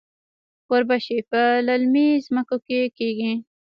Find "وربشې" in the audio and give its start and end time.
0.69-1.19